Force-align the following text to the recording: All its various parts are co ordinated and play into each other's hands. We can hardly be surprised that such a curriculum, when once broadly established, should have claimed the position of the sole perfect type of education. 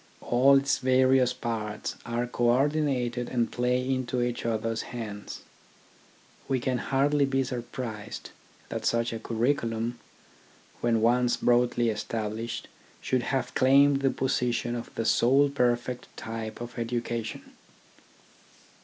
All 0.19 0.57
its 0.57 0.79
various 0.79 1.31
parts 1.31 1.95
are 2.07 2.25
co 2.25 2.45
ordinated 2.45 3.29
and 3.29 3.51
play 3.51 3.87
into 3.87 4.19
each 4.19 4.47
other's 4.47 4.81
hands. 4.81 5.41
We 6.47 6.59
can 6.59 6.79
hardly 6.79 7.23
be 7.25 7.43
surprised 7.43 8.31
that 8.69 8.83
such 8.83 9.13
a 9.13 9.19
curriculum, 9.19 9.99
when 10.79 11.01
once 11.01 11.37
broadly 11.37 11.89
established, 11.89 12.67
should 12.99 13.21
have 13.21 13.53
claimed 13.53 14.01
the 14.01 14.09
position 14.09 14.73
of 14.73 14.89
the 14.95 15.05
sole 15.05 15.49
perfect 15.49 16.07
type 16.17 16.61
of 16.61 16.79
education. 16.79 17.51